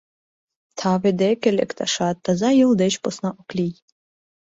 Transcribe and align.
Таве 0.77 1.11
деке 1.21 1.49
лекташат 1.57 2.15
таза 2.23 2.49
йол 2.59 2.73
деч 2.81 2.93
посна 3.03 3.29
ок 3.41 3.49
лий. 3.57 3.73